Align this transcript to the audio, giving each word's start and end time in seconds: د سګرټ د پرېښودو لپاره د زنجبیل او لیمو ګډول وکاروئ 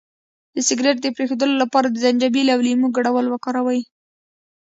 د 0.55 0.57
سګرټ 0.67 0.97
د 1.01 1.07
پرېښودو 1.15 1.45
لپاره 1.61 1.87
د 1.89 1.95
زنجبیل 2.03 2.47
او 2.55 2.59
لیمو 2.65 2.87
ګډول 2.97 3.25
وکاروئ 3.29 3.81